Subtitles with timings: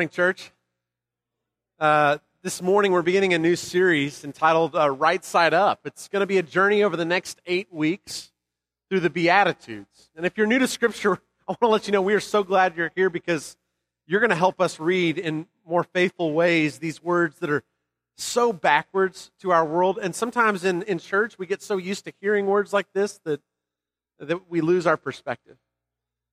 [0.00, 0.50] morning, church.
[1.78, 5.80] Uh, this morning, we're beginning a new series entitled uh, Right Side Up.
[5.84, 8.32] It's going to be a journey over the next eight weeks
[8.88, 10.08] through the Beatitudes.
[10.16, 12.42] And if you're new to Scripture, I want to let you know we are so
[12.42, 13.58] glad you're here because
[14.06, 17.62] you're going to help us read in more faithful ways these words that are
[18.16, 19.98] so backwards to our world.
[20.00, 23.42] And sometimes in, in church, we get so used to hearing words like this that,
[24.18, 25.58] that we lose our perspective.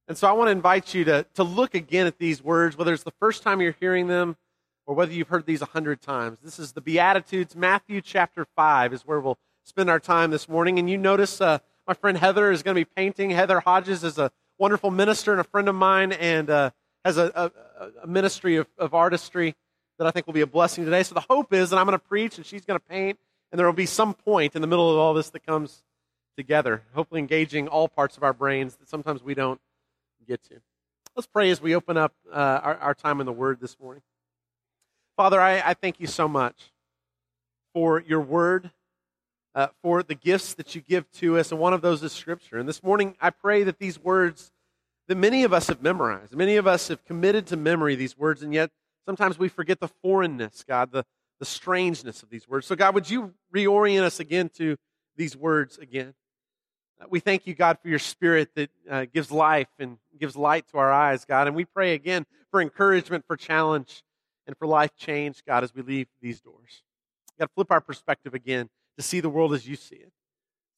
[0.08, 2.94] And so I want to invite you to, to look again at these words, whether
[2.94, 4.38] it's the first time you're hearing them
[4.86, 6.38] or whether you've heard these a hundred times.
[6.42, 10.80] This is the Beatitudes, Matthew chapter 5 is where we'll spend our time this morning.
[10.80, 13.32] And you notice uh, my friend Heather is going to be painting.
[13.32, 16.72] Heather Hodges is a wonderful minister and a friend of mine and uh,
[17.04, 19.56] has a, a, a ministry of, of artistry
[19.98, 21.04] that I think will be a blessing today.
[21.04, 23.20] So the hope is that I'm going to preach and she's going to paint,
[23.52, 25.84] and there will be some point in the middle of all this that comes
[26.38, 29.60] together, hopefully engaging all parts of our brains that sometimes we don't
[30.28, 30.56] get to.
[31.16, 34.04] Let's pray as we open up uh, our, our, time in the Word this morning.
[35.16, 36.72] Father, I, I thank you so much
[37.74, 38.70] for your Word,
[39.56, 42.60] uh, for the gifts that you give to us, and one of those is Scripture.
[42.60, 44.52] And this morning, I pray that these words
[45.08, 48.44] that many of us have memorized, many of us have committed to memory these words,
[48.44, 48.70] and yet
[49.06, 51.06] sometimes we forget the foreignness, God, the,
[51.40, 52.68] the strangeness of these words.
[52.68, 54.76] So, God, would you reorient us again to
[55.16, 56.14] these words again?
[57.00, 60.68] Uh, we thank you, God, for your spirit that uh, gives life and gives light
[60.70, 61.48] to our eyes, God.
[61.48, 64.04] And we pray again for encouragement, for challenge,
[64.46, 66.84] and for life change, God, as we leave these doors.
[67.40, 70.12] God, flip our perspective again to see the world as you see it.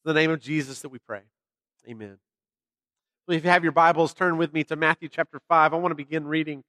[0.04, 1.22] In the name of Jesus that we pray.
[1.88, 2.18] Amen.
[3.26, 5.72] So if you have your Bibles, turn with me to Matthew chapter 5.
[5.72, 6.64] I want to begin reading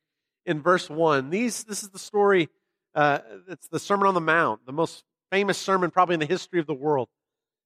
[0.45, 1.29] in verse 1.
[1.29, 2.49] These, this is the story,
[2.93, 6.59] uh, it's the Sermon on the Mount, the most famous sermon probably in the history
[6.59, 7.09] of the world.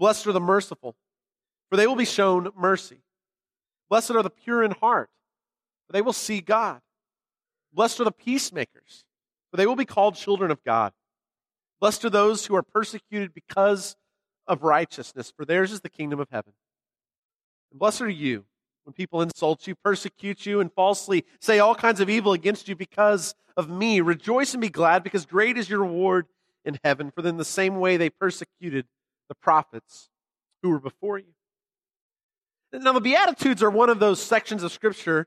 [0.00, 0.96] Blessed are the merciful,
[1.68, 3.02] for they will be shown mercy.
[3.90, 5.10] Blessed are the pure in heart,
[5.86, 6.80] for they will see God.
[7.70, 9.04] Blessed are the peacemakers,
[9.50, 10.94] for they will be called children of God.
[11.80, 13.94] Blessed are those who are persecuted because
[14.46, 16.54] of righteousness, for theirs is the kingdom of heaven.
[17.70, 18.46] And blessed are you
[18.84, 22.74] when people insult you, persecute you, and falsely say all kinds of evil against you
[22.74, 24.00] because of me.
[24.00, 26.26] Rejoice and be glad, because great is your reward
[26.64, 28.86] in heaven, for in the same way they persecuted
[29.30, 30.10] the prophets
[30.62, 31.32] who were before you.
[32.72, 35.26] Now, the Beatitudes are one of those sections of Scripture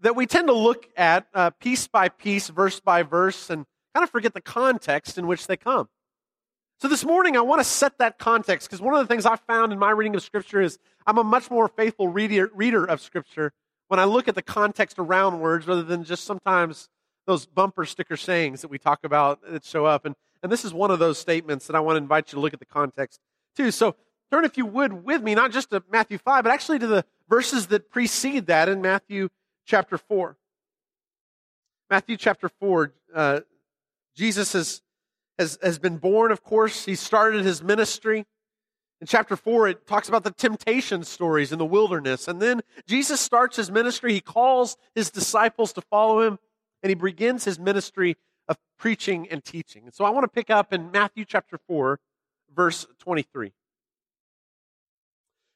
[0.00, 4.02] that we tend to look at uh, piece by piece, verse by verse, and kind
[4.02, 5.88] of forget the context in which they come.
[6.80, 9.40] So this morning, I want to set that context because one of the things I've
[9.40, 13.00] found in my reading of Scripture is I'm a much more faithful reader, reader of
[13.00, 13.52] Scripture
[13.88, 16.88] when I look at the context around words rather than just sometimes
[17.26, 20.04] those bumper sticker sayings that we talk about that show up.
[20.04, 22.40] And, and this is one of those statements that I want to invite you to
[22.40, 23.20] look at the context
[23.54, 23.70] too.
[23.70, 23.96] So
[24.30, 27.04] turn, if you would, with me, not just to Matthew 5, but actually to the
[27.28, 29.28] verses that precede that in Matthew
[29.66, 30.36] chapter 4.
[31.90, 33.40] Matthew chapter 4, uh,
[34.16, 34.82] Jesus has,
[35.38, 36.84] has, has been born, of course.
[36.84, 38.26] He started his ministry.
[39.00, 42.26] In chapter 4, it talks about the temptation stories in the wilderness.
[42.26, 44.12] And then Jesus starts his ministry.
[44.12, 46.38] He calls his disciples to follow him,
[46.82, 48.16] and he begins his ministry
[48.48, 49.84] of preaching and teaching.
[49.84, 51.98] And so I want to pick up in Matthew chapter 4,
[52.54, 53.52] verse 23.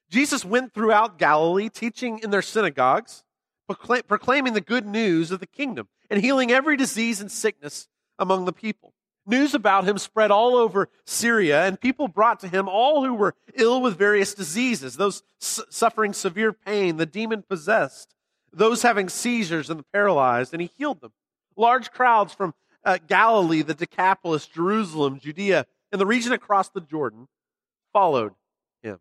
[0.09, 3.23] Jesus went throughout Galilee, teaching in their synagogues,
[3.67, 7.87] proclaiming the good news of the kingdom, and healing every disease and sickness
[8.17, 8.93] among the people.
[9.25, 13.35] News about him spread all over Syria, and people brought to him all who were
[13.53, 18.15] ill with various diseases, those suffering severe pain, the demon possessed,
[18.51, 21.11] those having seizures, and the paralyzed, and he healed them.
[21.55, 27.27] Large crowds from uh, Galilee, the Decapolis, Jerusalem, Judea, and the region across the Jordan
[27.93, 28.33] followed
[28.81, 28.99] him.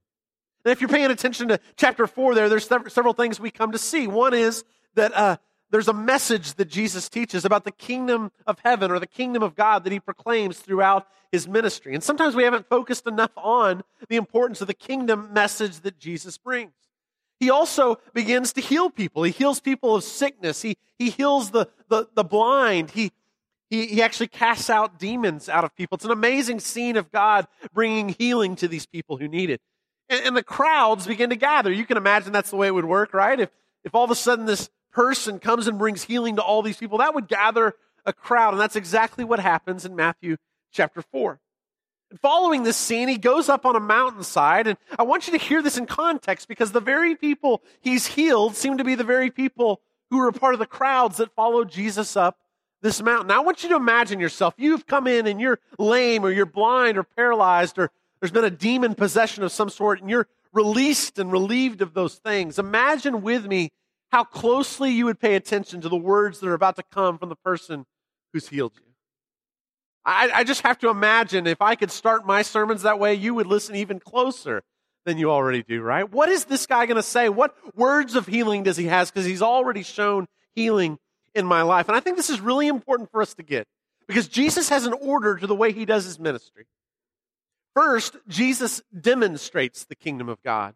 [0.65, 3.79] And if you're paying attention to chapter 4 there, there's several things we come to
[3.79, 4.07] see.
[4.07, 4.65] One is
[4.95, 5.37] that uh,
[5.71, 9.55] there's a message that Jesus teaches about the kingdom of heaven or the kingdom of
[9.55, 11.95] God that he proclaims throughout his ministry.
[11.95, 16.39] And sometimes we haven't focused enough on the importance of the kingdom message that Jesus
[16.39, 16.73] brings.
[17.39, 19.23] He also begins to heal people.
[19.23, 20.63] He heals people of sickness.
[20.63, 22.91] He, he heals the, the, the blind.
[22.91, 23.13] He,
[23.71, 25.97] he, he actually casts out demons out of people.
[25.97, 29.61] It's an amazing scene of God bringing healing to these people who need it.
[30.09, 31.71] And, and the crowds begin to gather.
[31.71, 33.39] You can imagine that's the way it would work, right?
[33.39, 33.51] If,
[33.85, 36.99] if all of a sudden this person comes and brings healing to all these people,
[36.99, 37.75] that would gather
[38.07, 38.55] a crowd.
[38.55, 40.37] And that's exactly what happens in Matthew
[40.73, 41.39] chapter 4.
[42.11, 44.67] And following this scene, he goes up on a mountainside.
[44.67, 48.57] And I want you to hear this in context because the very people he's healed
[48.57, 52.17] seem to be the very people who were part of the crowds that followed Jesus
[52.17, 52.39] up
[52.83, 53.29] this mountain.
[53.29, 54.55] Now, I want you to imagine yourself.
[54.57, 57.91] You've come in and you're lame or you're blind or paralyzed or
[58.21, 62.17] there's been a demon possession of some sort and you're released and relieved of those
[62.17, 62.59] things.
[62.59, 63.71] Imagine with me
[64.11, 67.29] how closely you would pay attention to the words that are about to come from
[67.29, 67.85] the person
[68.33, 68.83] who's healed you.
[70.05, 73.35] I, I just have to imagine if I could start my sermons that way, you
[73.35, 74.63] would listen even closer
[75.05, 76.11] than you already do, right?
[76.11, 77.29] What is this guy going to say?
[77.29, 79.11] What words of healing does he has?
[79.11, 80.99] Because he's already shown healing
[81.35, 81.89] in my life.
[81.89, 83.67] And I think this is really important for us to get
[84.07, 86.67] because Jesus has an order to the way he does his ministry.
[87.75, 90.75] First, Jesus demonstrates the kingdom of God,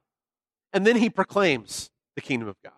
[0.73, 2.73] and then he proclaims the kingdom of God.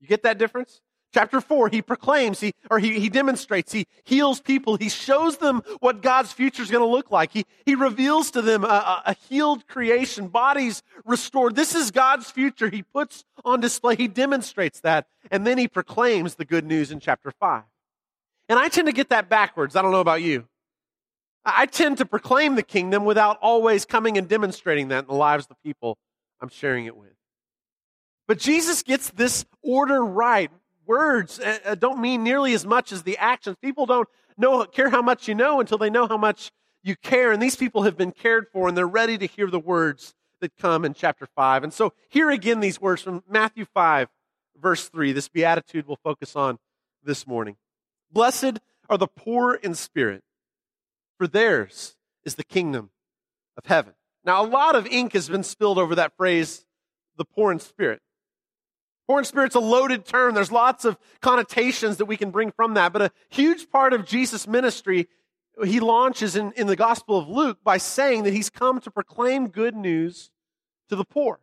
[0.00, 0.80] You get that difference?
[1.14, 5.62] Chapter 4, he proclaims, he, or he, he demonstrates, he heals people, he shows them
[5.80, 7.32] what God's future is going to look like.
[7.32, 11.56] He, he reveals to them a, a, healed creation, bodies restored.
[11.56, 12.68] This is God's future.
[12.68, 17.00] He puts on display, he demonstrates that, and then he proclaims the good news in
[17.00, 17.62] chapter 5.
[18.50, 19.76] And I tend to get that backwards.
[19.76, 20.46] I don't know about you.
[21.44, 25.44] I tend to proclaim the kingdom without always coming and demonstrating that in the lives
[25.44, 25.96] of the people
[26.42, 27.12] I'm sharing it with.
[28.26, 30.50] But Jesus gets this order right
[30.88, 33.56] words uh, uh, don't mean nearly as much as the actions.
[33.62, 36.50] People don't know, care how much you know until they know how much
[36.82, 37.30] you care.
[37.30, 40.56] And these people have been cared for and they're ready to hear the words that
[40.56, 41.64] come in chapter 5.
[41.64, 44.08] And so here again, these words from Matthew 5,
[44.60, 45.12] verse 3.
[45.12, 46.58] This beatitude we'll focus on
[47.04, 47.56] this morning.
[48.10, 48.58] Blessed
[48.88, 50.22] are the poor in spirit,
[51.18, 52.90] for theirs is the kingdom
[53.56, 53.92] of heaven.
[54.24, 56.64] Now, a lot of ink has been spilled over that phrase,
[57.16, 58.00] the poor in spirit.
[59.08, 60.34] In spirit's a loaded term.
[60.34, 62.92] There's lots of connotations that we can bring from that.
[62.92, 65.08] But a huge part of Jesus' ministry,
[65.64, 69.48] he launches in, in the Gospel of Luke by saying that he's come to proclaim
[69.48, 70.30] good news
[70.90, 71.40] to the poor.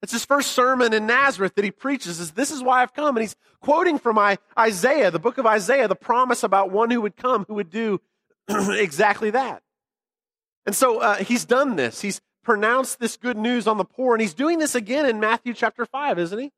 [0.00, 3.16] It's his first sermon in Nazareth that he preaches is this is why I've come.
[3.16, 4.18] And he's quoting from
[4.58, 8.00] Isaiah, the book of Isaiah, the promise about one who would come who would do
[8.48, 9.62] exactly that.
[10.66, 12.00] And so uh, he's done this.
[12.00, 14.14] He's pronounce this good news on the poor.
[14.14, 16.50] And he's doing this again in Matthew chapter 5, isn't he?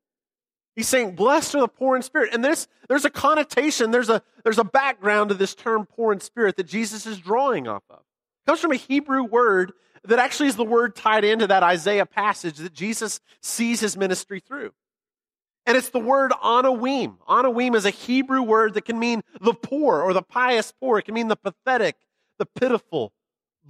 [0.76, 2.32] He's saying, Blessed are the poor in spirit.
[2.32, 6.20] And there's, there's a connotation, there's a, there's a background to this term poor in
[6.20, 7.98] spirit that Jesus is drawing off of.
[7.98, 9.72] It comes from a Hebrew word
[10.04, 14.38] that actually is the word tied into that Isaiah passage that Jesus sees his ministry
[14.38, 14.70] through.
[15.66, 17.16] And it's the word anawim.
[17.28, 20.98] Anawim is a Hebrew word that can mean the poor or the pious poor.
[20.98, 21.96] It can mean the pathetic,
[22.38, 23.12] the pitiful,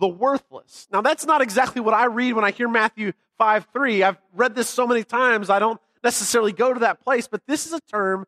[0.00, 0.88] the worthless.
[0.90, 4.02] Now, that's not exactly what I read when I hear Matthew 5 3.
[4.02, 7.66] I've read this so many times, I don't necessarily go to that place, but this
[7.66, 8.26] is a term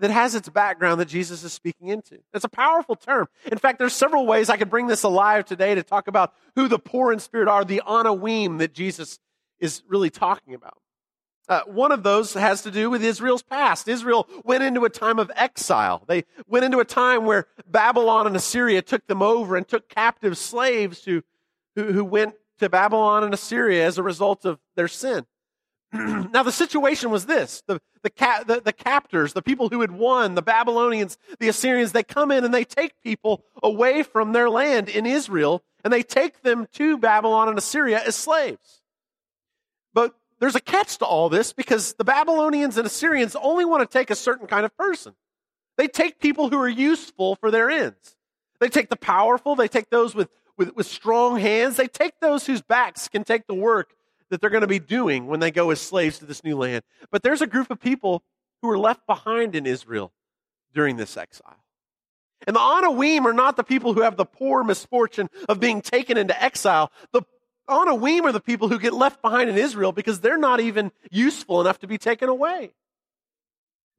[0.00, 2.18] that has its background that Jesus is speaking into.
[2.34, 3.26] It's a powerful term.
[3.50, 6.68] In fact, there's several ways I could bring this alive today to talk about who
[6.68, 9.18] the poor in spirit are, the anawim that Jesus
[9.58, 10.78] is really talking about.
[11.48, 13.88] Uh, one of those has to do with Israel's past.
[13.88, 16.02] Israel went into a time of exile.
[16.06, 20.36] They went into a time where Babylon and Assyria took them over and took captive
[20.36, 21.22] slaves who,
[21.74, 25.24] who, who went to Babylon and Assyria as a result of their sin.
[25.92, 29.90] now, the situation was this the, the, ca- the, the captors, the people who had
[29.90, 34.50] won, the Babylonians, the Assyrians, they come in and they take people away from their
[34.50, 38.77] land in Israel and they take them to Babylon and Assyria as slaves.
[40.40, 44.10] There's a catch to all this because the Babylonians and Assyrians only want to take
[44.10, 45.14] a certain kind of person.
[45.76, 48.16] They take people who are useful for their ends.
[48.60, 52.46] They take the powerful, they take those with, with, with strong hands, they take those
[52.46, 53.94] whose backs can take the work
[54.30, 56.82] that they're going to be doing when they go as slaves to this new land.
[57.10, 58.22] But there's a group of people
[58.60, 60.12] who are left behind in Israel
[60.74, 61.64] during this exile.
[62.46, 66.16] And the Anawim are not the people who have the poor misfortune of being taken
[66.16, 66.92] into exile.
[67.12, 67.22] The
[67.68, 71.60] Anawim are the people who get left behind in Israel because they're not even useful
[71.60, 72.72] enough to be taken away.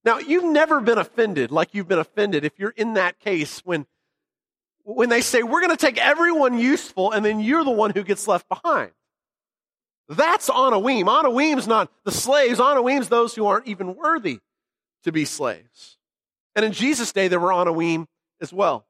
[0.04, 3.86] Now, you've never been offended like you've been offended if you're in that case when,
[4.84, 8.04] when they say, we're going to take everyone useful and then you're the one who
[8.04, 8.92] gets left behind.
[10.08, 11.06] That's Anawim.
[11.06, 12.60] Anawim's not the slaves.
[12.60, 14.40] Anawim's those who aren't even worthy
[15.04, 15.98] to be slaves.
[16.56, 18.08] And in Jesus' day, there were Anawim
[18.42, 18.86] as well.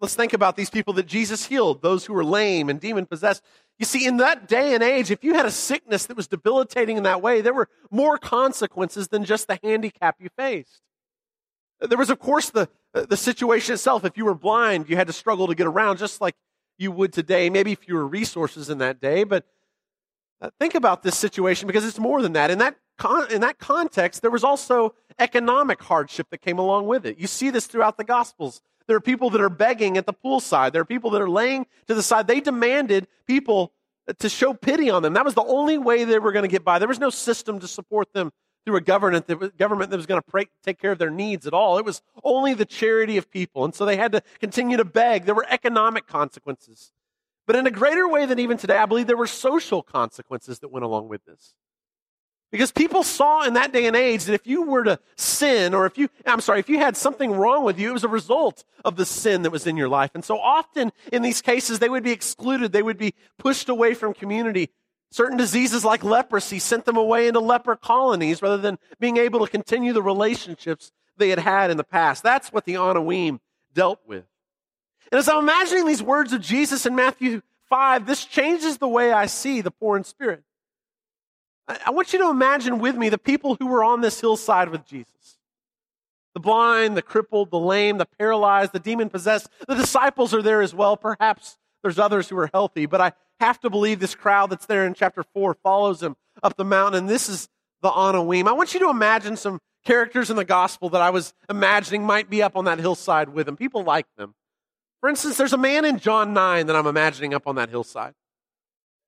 [0.00, 3.42] Let's think about these people that Jesus healed, those who were lame and demon possessed.
[3.78, 6.96] You see, in that day and age, if you had a sickness that was debilitating
[6.96, 10.82] in that way, there were more consequences than just the handicap you faced.
[11.80, 14.04] There was, of course, the, the situation itself.
[14.04, 16.34] If you were blind, you had to struggle to get around just like
[16.76, 19.24] you would today, maybe fewer resources in that day.
[19.24, 19.44] But
[20.40, 22.50] uh, think about this situation because it's more than that.
[22.50, 27.04] In that con- in that context, there was also economic hardship that came along with
[27.04, 27.18] it.
[27.18, 28.62] You see this throughout the Gospels.
[28.88, 30.72] There are people that are begging at the poolside.
[30.72, 32.26] There are people that are laying to the side.
[32.26, 33.72] They demanded people
[34.18, 35.12] to show pity on them.
[35.12, 36.78] That was the only way they were going to get by.
[36.78, 38.32] There was no system to support them
[38.64, 41.46] through a government that was, government that was going to take care of their needs
[41.46, 41.78] at all.
[41.78, 43.64] It was only the charity of people.
[43.64, 45.26] And so they had to continue to beg.
[45.26, 46.92] There were economic consequences.
[47.46, 50.68] But in a greater way than even today, I believe there were social consequences that
[50.68, 51.54] went along with this.
[52.50, 55.84] Because people saw in that day and age that if you were to sin, or
[55.84, 58.64] if you, I'm sorry, if you had something wrong with you, it was a result
[58.86, 60.12] of the sin that was in your life.
[60.14, 62.72] And so often in these cases, they would be excluded.
[62.72, 64.70] They would be pushed away from community.
[65.10, 69.50] Certain diseases like leprosy sent them away into leper colonies rather than being able to
[69.50, 72.22] continue the relationships they had had in the past.
[72.22, 73.40] That's what the Anawim
[73.74, 74.24] dealt with.
[75.12, 79.12] And as I'm imagining these words of Jesus in Matthew 5, this changes the way
[79.12, 80.42] I see the poor in spirit.
[81.68, 84.86] I want you to imagine with me the people who were on this hillside with
[84.86, 85.38] Jesus
[86.34, 89.48] the blind, the crippled, the lame, the paralyzed, the demon possessed.
[89.66, 90.96] The disciples are there as well.
[90.96, 94.86] Perhaps there's others who are healthy, but I have to believe this crowd that's there
[94.86, 97.48] in chapter 4 follows him up the mountain, and this is
[97.82, 98.46] the Anawim.
[98.46, 102.30] I want you to imagine some characters in the gospel that I was imagining might
[102.30, 103.56] be up on that hillside with him.
[103.56, 104.34] People like them.
[105.00, 108.14] For instance, there's a man in John 9 that I'm imagining up on that hillside.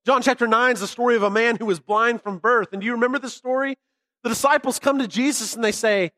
[0.07, 2.69] John chapter 9 is the story of a man who was blind from birth.
[2.73, 3.77] And do you remember the story?
[4.23, 6.13] The disciples come to Jesus and they say,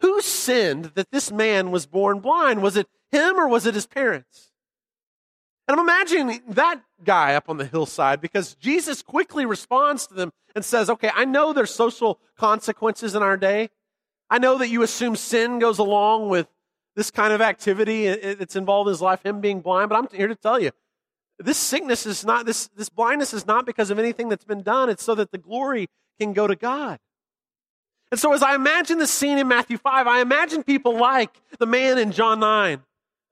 [0.00, 2.62] Who sinned that this man was born blind?
[2.62, 4.50] Was it him or was it his parents?
[5.68, 10.32] And I'm imagining that guy up on the hillside because Jesus quickly responds to them
[10.56, 13.70] and says, Okay, I know there's social consequences in our day.
[14.28, 16.48] I know that you assume sin goes along with
[16.96, 20.28] this kind of activity that's involved in his life, him being blind, but I'm here
[20.28, 20.72] to tell you
[21.44, 24.88] this sickness is not, this, this blindness is not because of anything that's been done.
[24.88, 26.98] It's so that the glory can go to God.
[28.10, 31.66] And so as I imagine the scene in Matthew 5, I imagine people like the
[31.66, 32.82] man in John 9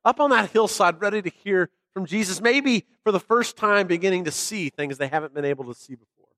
[0.05, 4.25] up on that hillside ready to hear from Jesus, maybe for the first time beginning
[4.25, 6.29] to see things they haven't been able to see before.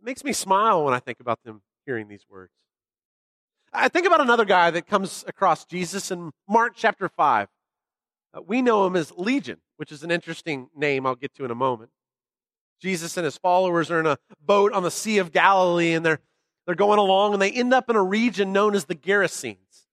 [0.00, 2.52] It makes me smile when I think about them hearing these words.
[3.72, 7.48] I think about another guy that comes across Jesus in Mark chapter 5.
[8.34, 11.50] Uh, we know him as Legion, which is an interesting name I'll get to in
[11.50, 11.90] a moment.
[12.80, 16.20] Jesus and his followers are in a boat on the Sea of Galilee and they're,
[16.64, 19.86] they're going along and they end up in a region known as the Gerasenes.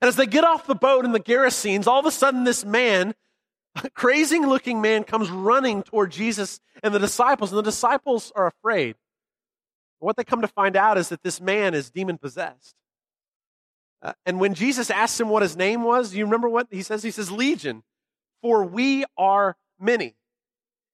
[0.00, 2.64] And as they get off the boat in the Gerasenes, all of a sudden this
[2.64, 3.14] man,
[3.74, 8.46] a crazy looking man, comes running toward Jesus and the disciples, and the disciples are
[8.46, 8.96] afraid.
[9.98, 12.74] What they come to find out is that this man is demon possessed.
[14.00, 17.02] Uh, and when Jesus asks him what his name was, you remember what he says?
[17.02, 17.82] He says, Legion,
[18.42, 20.14] for we are many.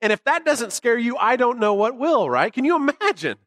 [0.01, 2.53] And if that doesn't scare you, I don't know what will, right?
[2.53, 3.39] Can you imagine?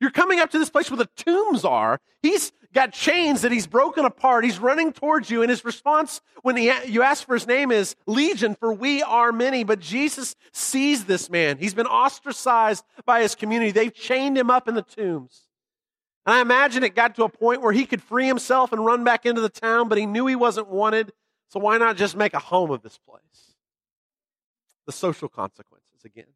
[0.00, 2.00] You're coming up to this place where the tombs are.
[2.22, 4.44] He's got chains that he's broken apart.
[4.44, 5.42] He's running towards you.
[5.42, 9.32] And his response when he, you ask for his name is Legion, for we are
[9.32, 9.64] many.
[9.64, 11.58] But Jesus sees this man.
[11.58, 13.72] He's been ostracized by his community.
[13.72, 15.48] They've chained him up in the tombs.
[16.24, 19.02] And I imagine it got to a point where he could free himself and run
[19.02, 21.12] back into the town, but he knew he wasn't wanted.
[21.48, 23.54] So why not just make a home of this place?
[24.86, 26.26] The social consequences, again,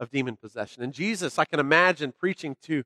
[0.00, 0.82] of demon possession.
[0.82, 2.84] And Jesus, I can imagine preaching to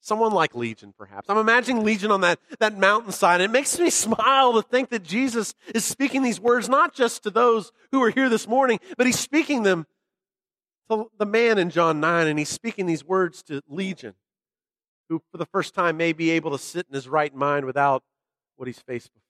[0.00, 1.28] someone like Legion, perhaps.
[1.28, 3.40] I'm imagining Legion on that, that mountainside.
[3.40, 7.22] And it makes me smile to think that Jesus is speaking these words not just
[7.24, 9.86] to those who are here this morning, but he's speaking them
[10.88, 14.14] to the man in John 9, and he's speaking these words to Legion
[15.08, 18.02] who for the first time may be able to sit in his right mind without
[18.56, 19.25] what he's faced before.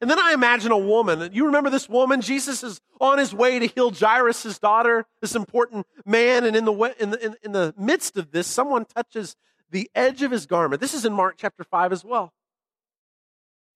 [0.00, 1.30] And then I imagine a woman.
[1.32, 2.22] You remember this woman?
[2.22, 6.44] Jesus is on his way to heal Jairus' daughter, this important man.
[6.44, 9.36] And in the, in the, in the midst of this, someone touches
[9.70, 10.80] the edge of his garment.
[10.80, 12.32] This is in Mark chapter 5 as well.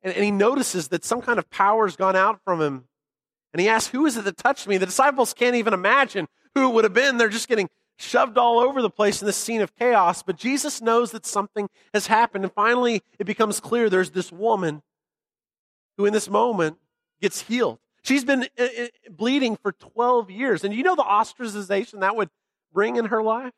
[0.03, 2.85] And, and he notices that some kind of power has gone out from him.
[3.53, 4.79] And he asks, Who is it that touched me?
[4.79, 7.19] The disciples can't even imagine who it would have been.
[7.19, 10.83] They're just getting shoved all over the place in this scene of chaos, but Jesus
[10.83, 12.45] knows that something has happened.
[12.45, 14.83] And finally, it becomes clear there's this woman
[15.97, 16.79] who, in this moment,
[17.21, 17.79] gets healed.
[18.03, 20.63] She's been uh, uh, bleeding for 12 years.
[20.63, 22.29] And you know the ostracization that would
[22.73, 23.53] bring in her life?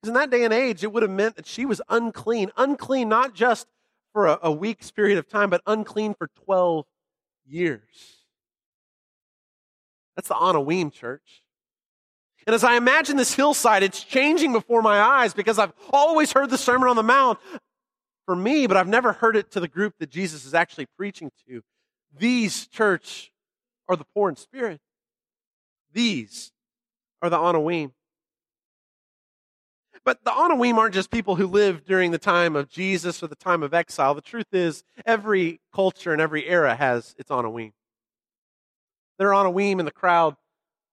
[0.00, 2.50] Because in that day and age, it would have meant that she was unclean.
[2.56, 3.66] Unclean not just
[4.12, 6.84] for a, week's period of time, but unclean for 12
[7.46, 8.18] years.
[10.14, 11.42] That's the Anawim church.
[12.46, 16.50] And as I imagine this hillside, it's changing before my eyes because I've always heard
[16.50, 17.38] the Sermon on the Mount
[18.32, 21.30] for me, but I've never heard it to the group that Jesus is actually preaching
[21.46, 21.60] to.
[22.18, 23.30] These, church,
[23.90, 24.80] are the poor in spirit.
[25.92, 26.50] These
[27.20, 27.92] are the Anawim.
[30.02, 33.36] But the Anawim aren't just people who lived during the time of Jesus or the
[33.36, 34.14] time of exile.
[34.14, 37.72] The truth is, every culture and every era has its Anawim.
[39.18, 40.36] There are Anawim in the crowd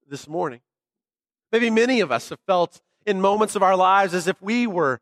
[0.09, 0.59] this morning.
[1.53, 4.99] Maybe many of us have felt in moments of our lives as if we were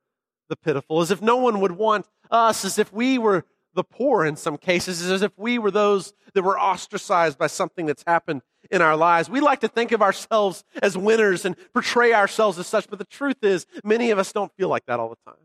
[0.49, 4.25] the pitiful, as if no one would want us, as if we were the poor
[4.25, 8.41] in some cases, as if we were those that were ostracized by something that's happened
[8.71, 9.29] in our lives.
[9.29, 13.05] We like to think of ourselves as winners and portray ourselves as such, but the
[13.05, 15.39] truth is, many of us don't feel like that all the time.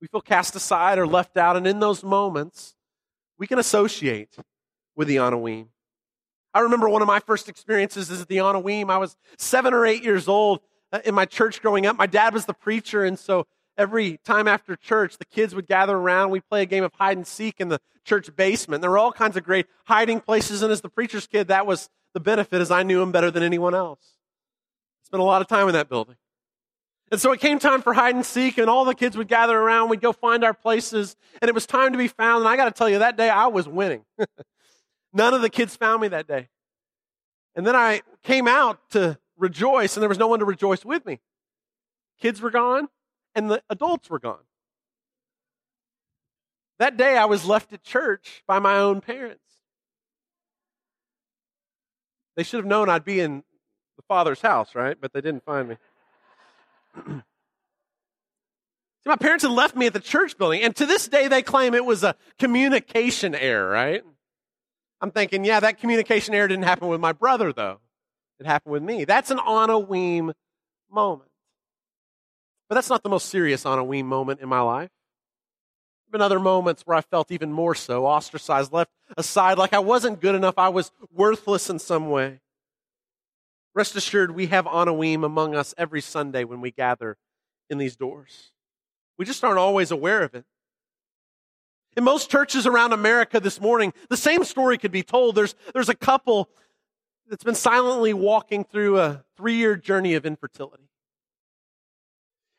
[0.00, 2.74] We feel cast aside or left out, and in those moments,
[3.38, 4.36] we can associate
[4.96, 5.68] with the Anawim.
[6.54, 8.90] I remember one of my first experiences is at the Anawim.
[8.90, 10.60] I was seven or eight years old
[10.92, 11.96] uh, in my church growing up.
[11.96, 13.46] My dad was the preacher, and so
[13.78, 16.30] every time after church, the kids would gather around.
[16.30, 18.82] We'd play a game of hide and seek in the church basement.
[18.82, 21.88] There were all kinds of great hiding places, and as the preacher's kid, that was
[22.12, 24.16] the benefit, as I knew him better than anyone else.
[25.04, 26.16] Spent a lot of time in that building.
[27.10, 29.56] And so it came time for hide and seek, and all the kids would gather
[29.56, 29.88] around.
[29.88, 32.40] We'd go find our places, and it was time to be found.
[32.40, 34.04] And I got to tell you, that day I was winning.
[35.12, 36.48] None of the kids found me that day.
[37.54, 41.06] And then I came out to rejoice, and there was no one to rejoice with
[41.06, 41.20] me.
[42.20, 42.88] Kids were gone,
[43.34, 44.38] and the adults were gone.
[46.78, 49.42] That day, I was left at church by my own parents.
[52.36, 53.42] They should have known I'd be in
[53.96, 54.96] the Father's house, right?
[55.00, 55.76] But they didn't find me.
[57.04, 57.22] See,
[59.06, 61.74] my parents had left me at the church building, and to this day, they claim
[61.74, 64.02] it was a communication error, right?
[65.00, 67.80] I'm thinking, yeah, that communication error didn't happen with my brother, though.
[68.38, 69.04] It happened with me.
[69.04, 70.32] That's an Anawim
[70.90, 71.27] moment.
[72.68, 74.90] But that's not the most serious Anawim moment in my life.
[74.90, 79.72] There have been other moments where I felt even more so, ostracized, left aside, like
[79.72, 82.40] I wasn't good enough, I was worthless in some way.
[83.74, 87.16] Rest assured, we have Anawim among us every Sunday when we gather
[87.70, 88.52] in these doors.
[89.18, 90.44] We just aren't always aware of it.
[91.96, 95.34] In most churches around America this morning, the same story could be told.
[95.34, 96.48] There's, there's a couple
[97.28, 100.87] that's been silently walking through a three year journey of infertility.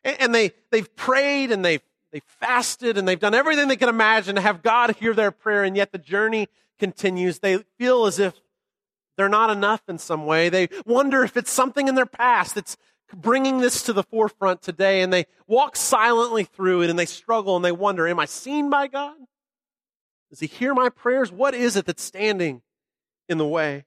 [0.03, 1.81] And, they, they've prayed and they've,
[2.11, 5.63] they've fasted and they've done everything they can imagine to have God hear their prayer,
[5.63, 6.47] and yet the journey
[6.79, 7.39] continues.
[7.39, 8.33] They feel as if
[9.17, 10.47] they're not enough in some way.
[10.47, 12.77] They wonder if it's something in their past that's
[13.13, 17.55] bringing this to the forefront today, and they walk silently through it and they struggle
[17.55, 19.17] and they wonder, Am I seen by God?
[20.29, 21.31] Does he hear my prayers?
[21.31, 22.61] What is it that's standing
[23.27, 23.85] in the way?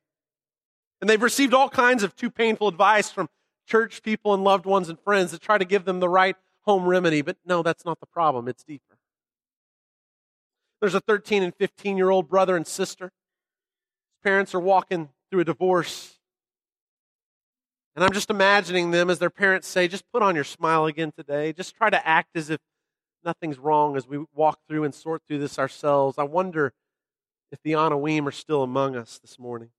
[1.01, 3.29] And they've received all kinds of too painful advice from
[3.66, 6.87] church people and loved ones and friends that try to give them the right home
[6.87, 8.48] remedy, but no, that's not the problem.
[8.48, 8.98] It's deeper.
[10.81, 13.07] There's a 13 and 15 year old brother and sister.
[13.07, 16.18] His parents are walking through a divorce.
[17.94, 21.12] And I'm just imagining them as their parents say, just put on your smile again
[21.16, 21.53] today.
[21.53, 22.59] Just try to act as if
[23.25, 26.18] nothing's wrong as we walk through and sort through this ourselves.
[26.18, 26.72] I wonder
[27.51, 29.70] if the Anawim are still among us this morning.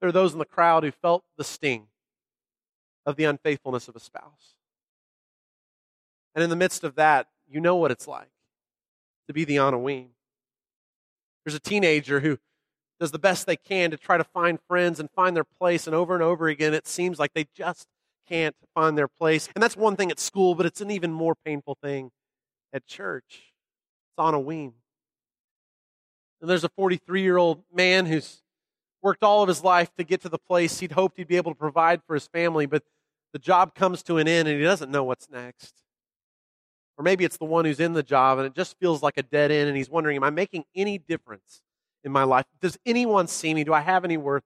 [0.00, 1.86] There are those in the crowd who felt the sting
[3.06, 4.54] of the unfaithfulness of a spouse.
[6.34, 8.30] And in the midst of that, you know what it's like
[9.26, 10.08] to be the Anawim.
[11.44, 12.38] There's a teenager who
[12.98, 15.96] does the best they can to try to find friends and find their place, and
[15.96, 17.86] over and over again, it seems like they just
[18.28, 19.48] can't find their place.
[19.54, 22.10] And that's one thing at school, but it's an even more painful thing
[22.72, 23.52] at church.
[24.10, 24.72] It's Anawim.
[26.40, 28.42] And there's a 43 year old man who's
[29.02, 31.52] worked all of his life to get to the place he'd hoped he'd be able
[31.52, 32.82] to provide for his family, but
[33.32, 35.74] the job comes to an end and he doesn't know what's next.
[36.98, 39.22] Or maybe it's the one who's in the job and it just feels like a
[39.22, 41.62] dead end and he's wondering, am I making any difference
[42.04, 42.44] in my life?
[42.60, 43.64] Does anyone see me?
[43.64, 44.42] Do I have any worth?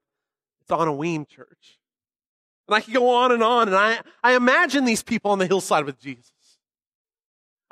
[0.61, 1.79] It's Anawim church.
[2.67, 3.67] And I could go on and on.
[3.67, 6.31] And I, I imagine these people on the hillside with Jesus.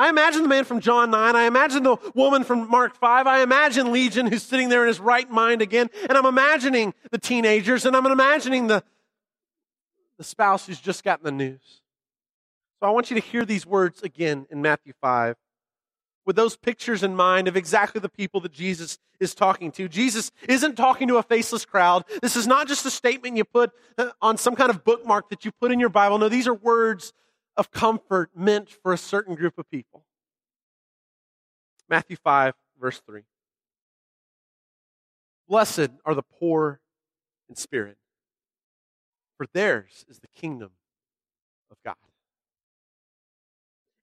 [0.03, 1.33] I imagine the man from John 9.
[1.33, 3.25] I imagine the woman from Mark 5.
[3.25, 5.89] I imagine Legion who's sitting there in his right mind again.
[6.09, 8.83] And I'm imagining the teenagers and I'm imagining the,
[10.17, 11.81] the spouse who's just gotten the news.
[12.81, 15.37] So I want you to hear these words again in Matthew 5
[16.25, 19.87] with those pictures in mind of exactly the people that Jesus is talking to.
[19.87, 22.03] Jesus isn't talking to a faceless crowd.
[22.21, 25.45] This is not just a statement you put uh, on some kind of bookmark that
[25.45, 26.17] you put in your Bible.
[26.17, 27.13] No, these are words
[27.55, 30.05] of comfort meant for a certain group of people.
[31.89, 33.21] Matthew 5, verse 3.
[35.47, 36.79] Blessed are the poor
[37.49, 37.97] in spirit,
[39.37, 40.71] for theirs is the kingdom
[41.69, 41.95] of God.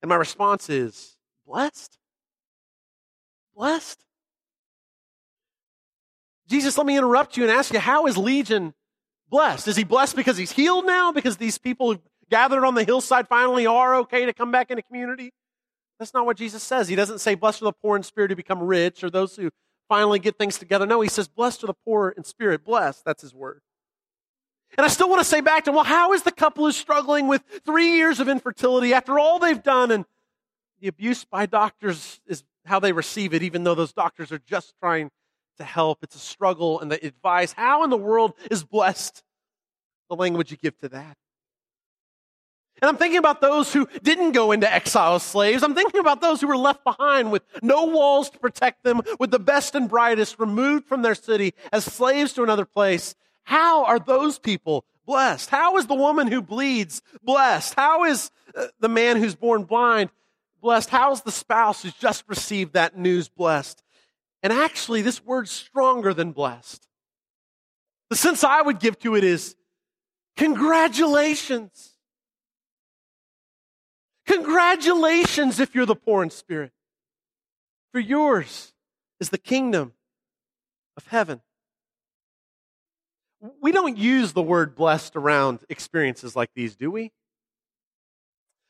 [0.01, 1.97] And my response is, blessed?
[3.55, 4.03] Blessed?
[6.47, 8.73] Jesus, let me interrupt you and ask you, how is Legion
[9.29, 9.67] blessed?
[9.67, 11.11] Is he blessed because he's healed now?
[11.11, 11.97] Because these people
[12.31, 15.31] gathered on the hillside finally are okay to come back into community?
[15.99, 16.87] That's not what Jesus says.
[16.87, 19.51] He doesn't say, Blessed are the poor in spirit who become rich or those who
[19.87, 20.87] finally get things together.
[20.87, 22.63] No, he says, Blessed are the poor in spirit.
[22.63, 23.05] Blessed.
[23.05, 23.61] That's his word.
[24.77, 27.27] And I still want to say back to, well, how is the couple who's struggling
[27.27, 30.05] with three years of infertility after all they've done and
[30.79, 34.73] the abuse by doctors is how they receive it, even though those doctors are just
[34.79, 35.11] trying
[35.57, 35.99] to help.
[36.03, 37.53] It's a struggle and the advice.
[37.53, 39.23] How in the world is blessed
[40.09, 41.17] the language you give to that?
[42.81, 45.61] And I'm thinking about those who didn't go into exile as slaves.
[45.61, 49.29] I'm thinking about those who were left behind with no walls to protect them, with
[49.29, 53.13] the best and brightest removed from their city as slaves to another place.
[53.43, 55.51] How are those people blessed?
[55.51, 57.75] How is the woman who bleeds blessed?
[57.75, 60.09] How is uh, the man who's born blind
[60.59, 60.89] blessed?
[60.89, 63.83] How is the spouse who's just received that news blessed?
[64.41, 66.87] And actually, this word's stronger than blessed.
[68.09, 69.55] The sense I would give to it is
[70.35, 71.90] congratulations.
[74.31, 76.71] Congratulations if you're the poor in spirit.
[77.91, 78.73] For yours
[79.19, 79.93] is the kingdom
[80.95, 81.41] of heaven.
[83.61, 87.11] We don't use the word blessed around experiences like these, do we?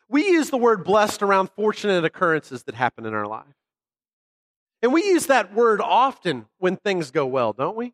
[0.09, 3.45] We use the word blessed around fortunate occurrences that happen in our life.
[4.81, 7.93] And we use that word often when things go well, don't we?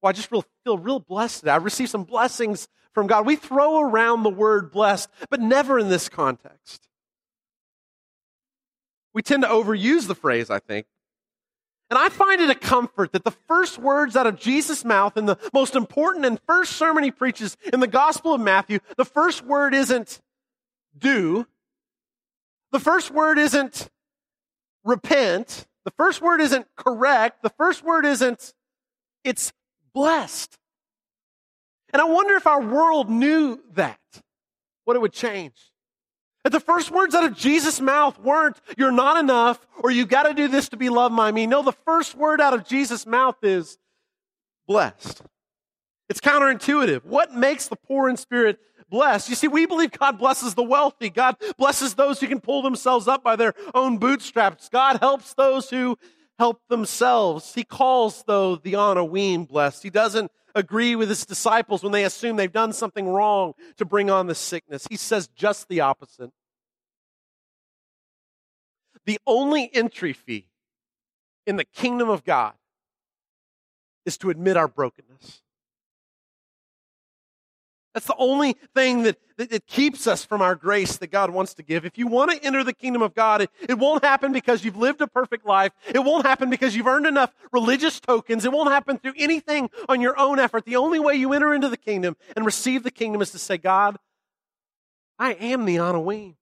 [0.00, 0.44] Well, I just feel,
[0.78, 1.46] real blessed.
[1.46, 3.26] I received some blessings from God.
[3.26, 6.88] We throw around the word blessed, but never in this context.
[9.14, 10.86] We tend to overuse the phrase, I think.
[11.90, 15.26] And I find it a comfort that the first words out of Jesus' mouth in
[15.26, 19.44] the most important and first sermon he preaches in the Gospel of Matthew, the first
[19.44, 20.20] word isn't
[20.96, 21.46] do.
[22.70, 23.90] The first word isn't
[24.84, 25.66] repent.
[25.84, 27.42] The first word isn't correct.
[27.42, 28.54] The first word isn't,
[29.22, 29.52] it's
[29.92, 30.56] blessed.
[31.92, 34.00] And I wonder if our world knew that,
[34.84, 35.54] what it would change.
[36.44, 40.24] If the first words out of Jesus' mouth weren't, you're not enough, or you got
[40.24, 41.46] to do this to be loved by me.
[41.46, 43.78] No, the first word out of Jesus' mouth is
[44.66, 45.22] blessed.
[46.08, 47.04] It's counterintuitive.
[47.04, 48.58] What makes the poor in spirit
[48.90, 49.28] blessed?
[49.28, 51.10] You see, we believe God blesses the wealthy.
[51.10, 54.68] God blesses those who can pull themselves up by their own bootstraps.
[54.68, 55.96] God helps those who
[56.38, 57.54] help themselves.
[57.54, 59.82] He calls, though, the Anawim blessed.
[59.82, 64.10] He doesn't agree with his disciples when they assume they've done something wrong to bring
[64.10, 64.86] on the sickness.
[64.90, 66.30] He says just the opposite.
[69.04, 70.46] The only entry fee
[71.46, 72.54] in the kingdom of God
[74.04, 75.42] is to admit our brokenness.
[77.94, 81.52] That's the only thing that, that, that, keeps us from our grace that God wants
[81.54, 81.84] to give.
[81.84, 84.78] If you want to enter the kingdom of God, it, it won't happen because you've
[84.78, 85.72] lived a perfect life.
[85.94, 88.46] It won't happen because you've earned enough religious tokens.
[88.46, 90.64] It won't happen through anything on your own effort.
[90.64, 93.58] The only way you enter into the kingdom and receive the kingdom is to say,
[93.58, 93.98] God,
[95.18, 96.36] I am the Anawim.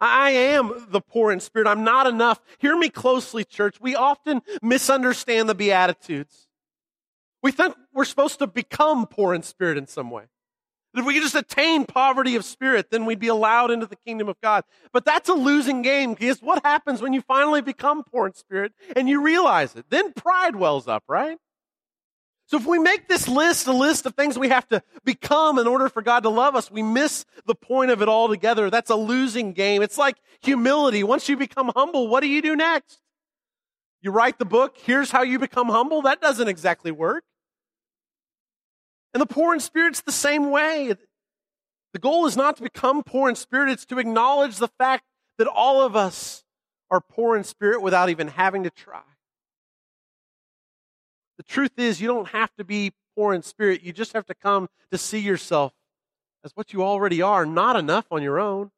[0.00, 1.66] I am the poor in spirit.
[1.66, 2.40] I'm not enough.
[2.58, 3.80] Hear me closely, church.
[3.80, 6.46] We often misunderstand the Beatitudes.
[7.42, 10.24] We think we're supposed to become poor in spirit in some way.
[10.96, 14.28] If we could just attain poverty of spirit, then we'd be allowed into the kingdom
[14.28, 14.64] of God.
[14.92, 18.72] But that's a losing game because what happens when you finally become poor in spirit
[18.96, 19.84] and you realize it?
[19.90, 21.36] Then pride wells up, right?
[22.46, 25.66] So if we make this list a list of things we have to become in
[25.66, 28.70] order for God to love us, we miss the point of it altogether.
[28.70, 29.82] That's a losing game.
[29.82, 31.02] It's like humility.
[31.02, 33.00] Once you become humble, what do you do next?
[34.00, 36.02] You write the book, here's how you become humble.
[36.02, 37.24] That doesn't exactly work.
[39.16, 40.94] And the poor in spirit's the same way.
[41.94, 45.04] The goal is not to become poor in spirit, it's to acknowledge the fact
[45.38, 46.44] that all of us
[46.90, 49.00] are poor in spirit without even having to try.
[51.38, 53.82] The truth is, you don't have to be poor in spirit.
[53.82, 55.72] You just have to come to see yourself
[56.44, 58.70] as what you already are, not enough on your own,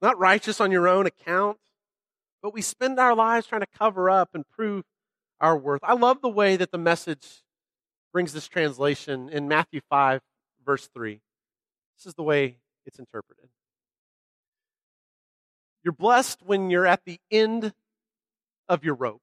[0.00, 1.58] not righteous on your own account,
[2.42, 4.82] but we spend our lives trying to cover up and prove
[5.40, 5.84] our worth.
[5.84, 7.44] I love the way that the message
[8.12, 10.20] brings this translation in Matthew 5,
[10.64, 11.20] verse 3.
[11.98, 13.48] This is the way it's interpreted.
[15.82, 17.72] You're blessed when you're at the end
[18.68, 19.22] of your rope.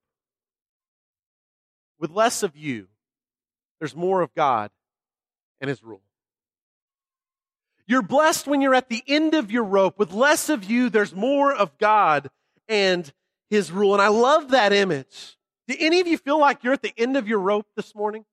[2.00, 2.88] With less of you,
[3.80, 4.72] there's more of God
[5.62, 6.02] and His rule.
[7.88, 9.98] You're blessed when you're at the end of your rope.
[9.98, 12.30] With less of you, there's more of God
[12.68, 13.12] and
[13.50, 13.94] His rule.
[13.94, 15.38] And I love that image.
[15.68, 18.26] Do any of you feel like you're at the end of your rope this morning?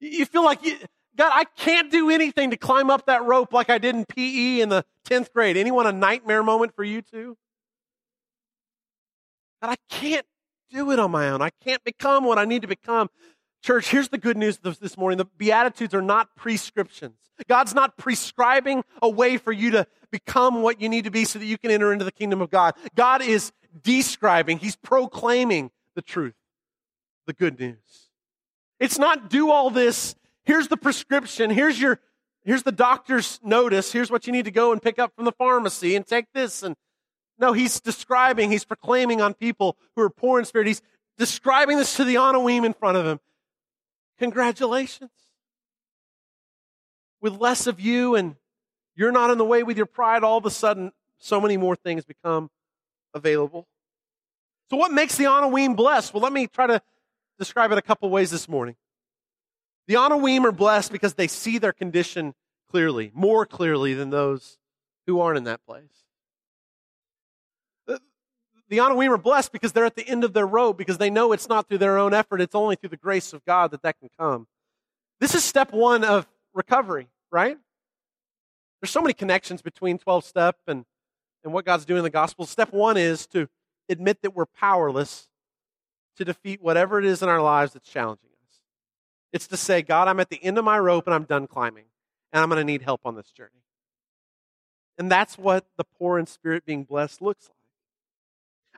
[0.00, 0.76] You feel like, you,
[1.16, 4.60] God, I can't do anything to climb up that rope like I did in PE
[4.60, 5.56] in the 10th grade.
[5.56, 7.36] Anyone a nightmare moment for you too?
[9.62, 10.26] God, I can't
[10.70, 11.42] do it on my own.
[11.42, 13.10] I can't become what I need to become.
[13.62, 15.18] Church, here's the good news this morning.
[15.18, 17.16] The Beatitudes are not prescriptions.
[17.48, 21.38] God's not prescribing a way for you to become what you need to be so
[21.38, 22.74] that you can enter into the kingdom of God.
[22.94, 26.34] God is describing, He's proclaiming the truth,
[27.26, 28.09] the good news.
[28.80, 30.16] It's not do all this.
[30.44, 31.50] Here's the prescription.
[31.50, 32.00] Here's your,
[32.42, 33.92] here's the doctor's notice.
[33.92, 36.62] Here's what you need to go and pick up from the pharmacy and take this.
[36.62, 36.74] And
[37.38, 40.66] no, he's describing, he's proclaiming on people who are poor in spirit.
[40.66, 40.82] He's
[41.18, 43.20] describing this to the Anawim in front of him.
[44.18, 45.10] Congratulations.
[47.20, 48.36] With less of you and
[48.96, 51.76] you're not in the way with your pride, all of a sudden, so many more
[51.76, 52.50] things become
[53.12, 53.68] available.
[54.70, 56.14] So, what makes the Anawim blessed?
[56.14, 56.82] Well, let me try to
[57.40, 58.76] describe it a couple ways this morning.
[59.88, 62.34] The Anawim are blessed because they see their condition
[62.70, 64.58] clearly, more clearly than those
[65.06, 66.04] who aren't in that place.
[67.86, 71.32] The Anawim are blessed because they're at the end of their rope because they know
[71.32, 73.98] it's not through their own effort, it's only through the grace of God that that
[73.98, 74.46] can come.
[75.18, 77.58] This is step one of recovery, right?
[78.80, 80.84] There's so many connections between 12 step and,
[81.42, 82.46] and what God's doing in the gospel.
[82.46, 83.48] Step one is to
[83.88, 85.29] admit that we're powerless
[86.16, 88.58] to defeat whatever it is in our lives that's challenging us.
[89.32, 91.84] It's to say, God, I'm at the end of my rope and I'm done climbing,
[92.32, 93.62] and I'm going to need help on this journey.
[94.98, 97.56] And that's what the poor in spirit being blessed looks like.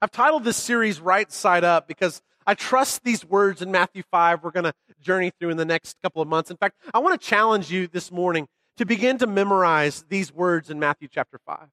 [0.00, 4.42] I've titled this series Right Side Up because I trust these words in Matthew 5
[4.42, 6.50] we're going to journey through in the next couple of months.
[6.50, 10.70] In fact, I want to challenge you this morning to begin to memorize these words
[10.70, 11.68] in Matthew chapter 5.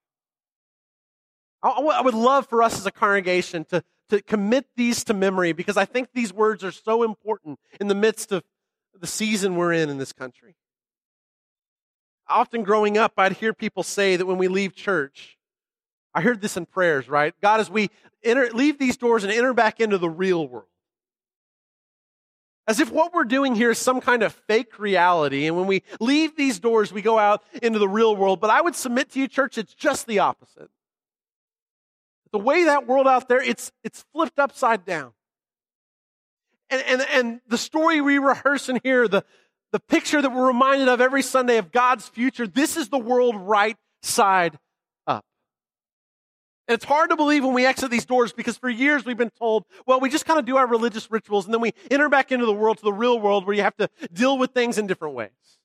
[1.61, 5.77] I would love for us as a congregation to, to commit these to memory because
[5.77, 8.43] I think these words are so important in the midst of
[8.99, 10.55] the season we're in in this country.
[12.27, 15.37] Often growing up, I'd hear people say that when we leave church,
[16.13, 17.33] I heard this in prayers, right?
[17.41, 17.89] God, as we
[18.23, 20.65] enter, leave these doors and enter back into the real world,
[22.67, 25.47] as if what we're doing here is some kind of fake reality.
[25.47, 28.39] And when we leave these doors, we go out into the real world.
[28.39, 30.69] But I would submit to you, church, it's just the opposite.
[32.31, 35.13] The way that world out there, it's, it's flipped upside down.
[36.69, 39.23] And, and, and the story we rehearse in here, the,
[39.71, 43.35] the picture that we're reminded of every Sunday of God's future, this is the world
[43.35, 44.57] right side
[45.07, 45.25] up.
[46.67, 49.31] and it's hard to believe when we exit these doors because for years we've been
[49.31, 52.31] told, well, we just kind of do our religious rituals and then we enter back
[52.31, 54.85] into the world, to the real world where you have to deal with things in
[54.85, 55.58] different ways.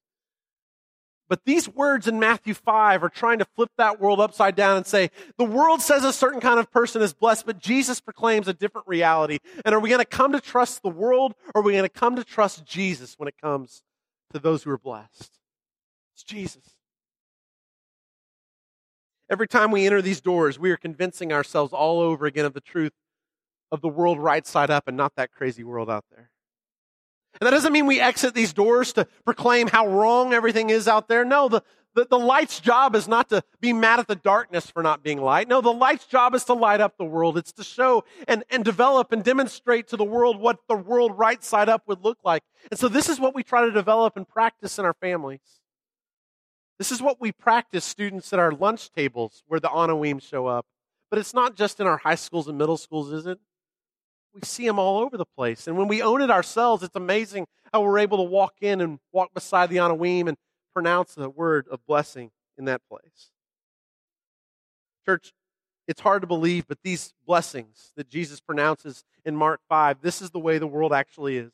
[1.34, 4.86] But these words in Matthew 5 are trying to flip that world upside down and
[4.86, 8.52] say, the world says a certain kind of person is blessed, but Jesus proclaims a
[8.52, 9.40] different reality.
[9.64, 11.88] And are we going to come to trust the world or are we going to
[11.88, 13.82] come to trust Jesus when it comes
[14.32, 15.40] to those who are blessed?
[16.14, 16.76] It's Jesus.
[19.28, 22.60] Every time we enter these doors, we are convincing ourselves all over again of the
[22.60, 22.92] truth
[23.72, 26.30] of the world right side up and not that crazy world out there.
[27.40, 31.08] And that doesn't mean we exit these doors to proclaim how wrong everything is out
[31.08, 31.24] there.
[31.24, 31.62] No, the,
[31.94, 35.20] the, the, light's job is not to be mad at the darkness for not being
[35.20, 35.48] light.
[35.48, 37.36] No, the light's job is to light up the world.
[37.36, 41.42] It's to show and, and develop and demonstrate to the world what the world right
[41.42, 42.42] side up would look like.
[42.70, 45.60] And so this is what we try to develop and practice in our families.
[46.78, 50.66] This is what we practice, students, at our lunch tables where the Anawim show up.
[51.10, 53.38] But it's not just in our high schools and middle schools, is it?
[54.34, 55.68] We see them all over the place.
[55.68, 58.98] And when we own it ourselves, it's amazing how we're able to walk in and
[59.12, 60.36] walk beside the Anawim and
[60.74, 63.30] pronounce the word of blessing in that place.
[65.06, 65.32] Church,
[65.86, 70.30] it's hard to believe, but these blessings that Jesus pronounces in Mark 5, this is
[70.30, 71.52] the way the world actually is.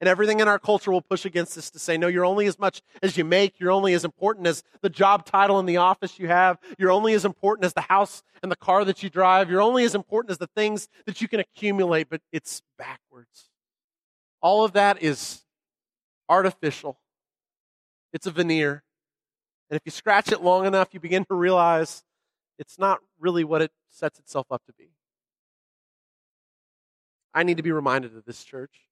[0.00, 2.56] And everything in our culture will push against this to say, no, you're only as
[2.58, 3.58] much as you make.
[3.58, 6.58] You're only as important as the job title in the office you have.
[6.78, 9.50] You're only as important as the house and the car that you drive.
[9.50, 13.50] You're only as important as the things that you can accumulate, but it's backwards.
[14.40, 15.42] All of that is
[16.28, 16.98] artificial.
[18.12, 18.84] It's a veneer.
[19.68, 22.04] And if you scratch it long enough, you begin to realize
[22.56, 24.90] it's not really what it sets itself up to be.
[27.34, 28.87] I need to be reminded of this, church.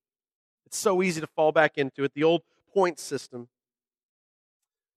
[0.66, 2.42] It's so easy to fall back into it, the old
[2.74, 3.48] point system.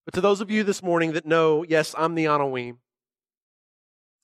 [0.06, 2.78] But to those of you this morning that know, yes, I'm the Anawim.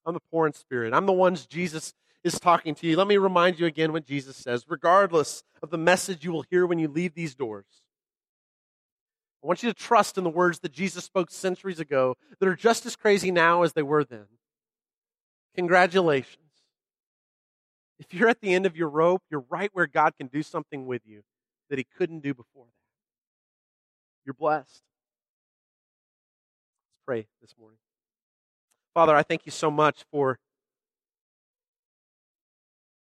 [0.05, 0.93] I'm the poor in spirit.
[0.93, 2.97] I'm the ones Jesus is talking to you.
[2.97, 4.65] Let me remind you again what Jesus says.
[4.67, 7.65] Regardless of the message you will hear when you leave these doors,
[9.43, 12.55] I want you to trust in the words that Jesus spoke centuries ago that are
[12.55, 14.25] just as crazy now as they were then.
[15.55, 16.39] Congratulations.
[17.99, 20.87] If you're at the end of your rope, you're right where God can do something
[20.87, 21.21] with you
[21.69, 22.71] that he couldn't do before that.
[24.25, 24.83] You're blessed.
[26.91, 27.77] Let's pray this morning.
[28.93, 30.39] Father, I thank you so much for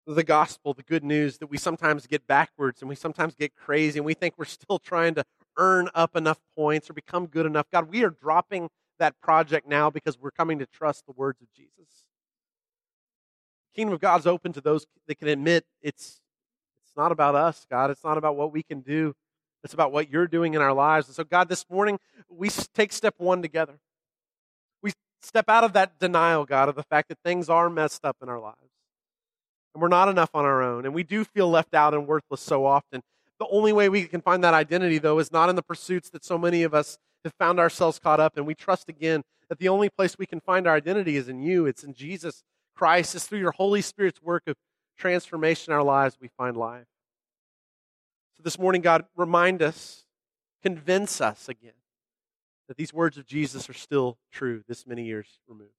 [0.08, 4.00] the gospel, the good news, that we sometimes get backwards and we sometimes get crazy
[4.00, 5.24] and we think we're still trying to
[5.58, 7.68] earn up enough points or become good enough.
[7.72, 11.48] God, we are dropping that project now because we're coming to trust the words of
[11.54, 12.04] Jesus.
[13.74, 16.22] The kingdom of God's open to those that can admit it's
[16.96, 17.92] it's not about us, God.
[17.92, 19.14] It's not about what we can do.
[19.66, 21.08] It's about what you're doing in our lives.
[21.08, 23.80] And so, God, this morning we take step one together.
[24.82, 28.16] We step out of that denial, God, of the fact that things are messed up
[28.24, 28.72] in our lives.
[29.74, 30.86] And we're not enough on our own.
[30.86, 33.02] And we do feel left out and worthless so often.
[33.40, 36.24] The only way we can find that identity, though, is not in the pursuits that
[36.24, 38.46] so many of us have found ourselves caught up in.
[38.46, 41.66] We trust again that the only place we can find our identity is in you.
[41.66, 42.42] It's in Jesus
[42.74, 43.16] Christ.
[43.16, 44.56] It's through your Holy Spirit's work of
[44.98, 46.86] transformation in our lives we find life.
[48.36, 50.06] So this morning, God, remind us,
[50.62, 51.74] convince us again
[52.68, 55.72] that these words of Jesus are still true this many years removed.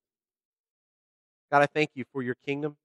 [1.50, 2.76] God, I thank you for your kingdom.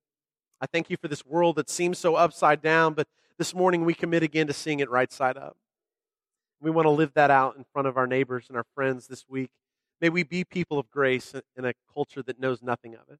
[0.59, 3.93] I thank you for this world that seems so upside down, but this morning we
[3.93, 5.57] commit again to seeing it right side up.
[6.59, 9.25] We want to live that out in front of our neighbors and our friends this
[9.27, 9.49] week.
[9.99, 13.19] May we be people of grace in a culture that knows nothing of it.